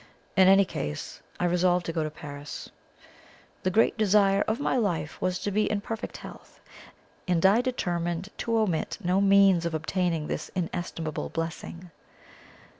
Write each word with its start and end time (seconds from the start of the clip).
In 0.35 0.47
any 0.47 0.65
case, 0.65 1.21
I 1.39 1.45
resolved 1.45 1.85
to 1.85 1.93
go 1.93 2.01
to 2.01 2.09
Paris. 2.09 2.71
The 3.61 3.69
great 3.69 3.99
desire 3.99 4.41
of 4.47 4.59
my 4.59 4.75
life 4.75 5.21
was 5.21 5.37
to 5.37 5.51
be 5.51 5.69
in 5.69 5.79
perfect 5.79 6.17
health, 6.17 6.59
and 7.27 7.45
I 7.45 7.61
determined 7.61 8.29
to 8.39 8.57
omit 8.57 8.97
no 9.03 9.21
means 9.21 9.63
of 9.63 9.75
obtaining 9.75 10.25
this 10.25 10.49
inestimable 10.55 11.29
blessing. 11.29 11.91